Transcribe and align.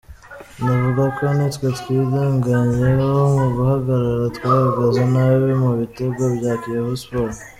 Navuga 0.63 1.03
ko 1.15 1.23
ni 1.37 1.47
twe 1.53 1.67
twirangayeho 1.79 3.21
mu 3.35 3.45
guhagarara, 3.55 4.25
twahagaze 4.35 5.01
nabi 5.13 5.49
mu 5.61 5.71
bitego 5.79 6.23
bya 6.37 6.53
Kiyovu 6.61 6.95
Sport. 7.01 7.35